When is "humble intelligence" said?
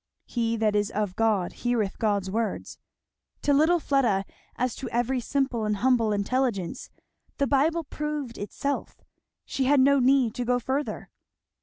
5.77-6.89